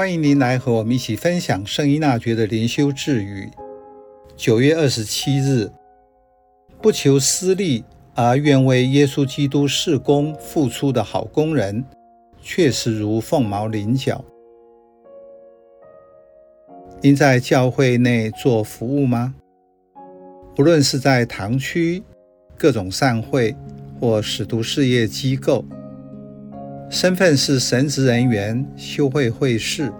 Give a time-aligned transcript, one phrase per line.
[0.00, 3.50] 欢迎您来和我们一起分享圣依纳爵的灵修智语。
[4.34, 5.70] 九月二十七日，
[6.80, 7.84] 不求私利
[8.14, 11.84] 而愿为耶稣基督事工付出的好工人，
[12.40, 14.24] 确实如凤毛麟角。
[17.02, 19.34] 您在教会内做服务吗？
[20.56, 22.02] 无论是在堂区、
[22.56, 23.54] 各种善会
[24.00, 25.62] 或使徒事业机构。
[26.92, 29.92] 身份是神职人员、修会会士、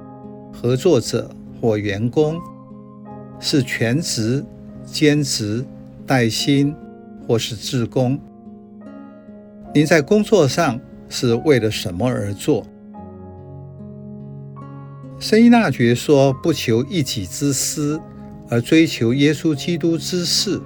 [0.52, 2.36] 合作者或员工，
[3.38, 4.44] 是全职、
[4.84, 5.64] 兼职、
[6.04, 6.74] 带薪
[7.28, 8.18] 或是志工。
[9.72, 12.66] 您在工作上是为了什么而做？
[15.20, 18.00] 圣依纳爵说：“不求一己之私，
[18.48, 20.60] 而追求耶稣基督之事，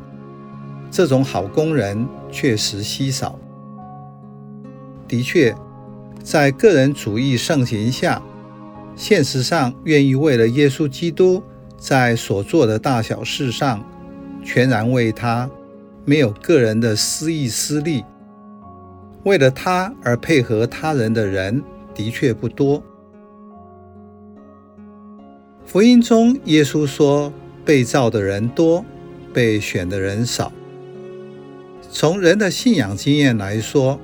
[0.90, 3.38] 这种好工人确实稀少。”
[5.06, 5.54] 的确。
[6.24, 8.20] 在个人主义盛行下，
[8.96, 11.42] 现实上愿意为了耶稣基督，
[11.76, 13.84] 在所做的大小事上，
[14.42, 15.48] 全然为他，
[16.06, 18.02] 没有个人的私意私利，
[19.24, 21.62] 为了他而配合他人的人，
[21.94, 22.82] 的确不多。
[25.66, 27.30] 福音中，耶稣说
[27.66, 28.82] ：“被召的人多，
[29.34, 30.50] 被选的人少。”
[31.90, 34.00] 从人的信仰经验来说，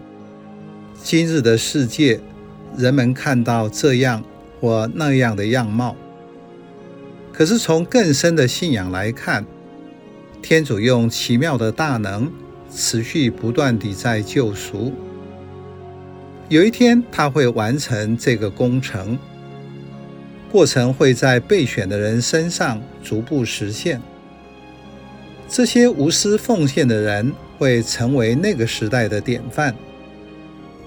[1.03, 2.21] 今日的世界，
[2.77, 4.23] 人们看到这样
[4.61, 5.97] 或那样的样貌。
[7.33, 9.45] 可是从更深的信仰来看，
[10.43, 12.31] 天主用奇妙的大能，
[12.73, 14.93] 持续不断地在救赎。
[16.49, 19.19] 有一天，他会完成这个工程，
[20.53, 24.01] 过程会在被选的人身上逐步实现。
[25.49, 29.75] 这些无私奉献的人会成为那个时代的典范。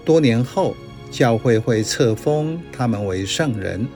[0.05, 0.75] 多年后，
[1.09, 3.87] 教会会册封他们为圣人。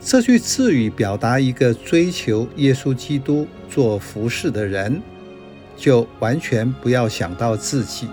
[0.00, 5.02] 这句智语表达一个追求耶稣基督做服事的人，
[5.76, 8.08] 就完全不要想到自己，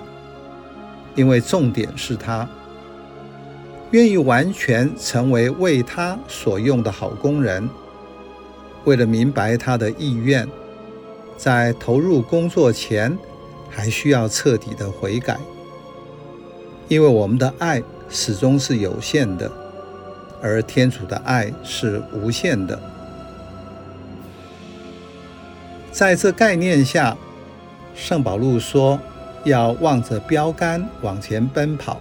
[1.16, 2.50] 因为重点是他，
[3.92, 7.70] 愿意完全成为为他所用的好工人。
[8.86, 10.48] 为了明白他的意愿，
[11.38, 13.16] 在投入工作前，
[13.76, 15.38] 还需要彻底的悔改，
[16.88, 19.52] 因为我们的爱始终是有限的，
[20.42, 22.80] 而天主的爱是无限的。
[25.92, 27.18] 在这概念下，
[27.96, 29.00] 圣保禄说
[29.44, 32.00] 要望着标杆往前奔跑，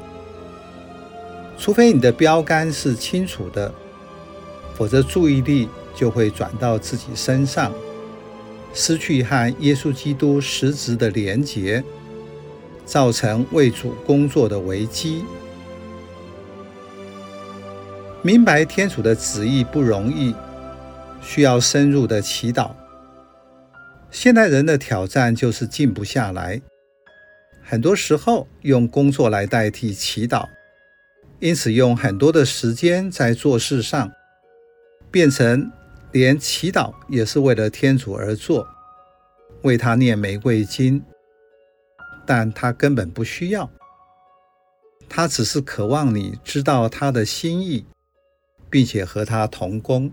[1.59, 3.73] 除非你的标杆是清楚的，
[4.75, 7.73] 否则注意力就会转到自己身上。
[8.75, 11.85] 失去和耶稣基督实质的连结，
[12.85, 15.25] 造成为主工作的危机。
[18.23, 20.35] 明白天主的旨意不容易，
[21.21, 22.71] 需要深入的祈祷。
[24.11, 26.63] 现代人的挑战就是静不下来，
[27.63, 30.47] 很多时候用工作来代替祈祷，
[31.41, 34.11] 因此用很多的时间在做事上，
[35.11, 35.71] 变成。
[36.13, 38.69] 连祈祷也是为了天主而做，
[39.63, 41.03] 为他念玫瑰经，
[42.27, 43.71] 但他根本不需要，
[45.09, 47.87] 他只是渴望你知道他的心意，
[48.69, 50.13] 并且和他同工。